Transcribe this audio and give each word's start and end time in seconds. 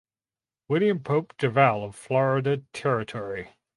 William 0.67 0.97
Pope 1.03 1.31
Duval 1.37 1.83
of 1.83 1.95
Florida 1.95 2.63
Territory. 2.73 3.51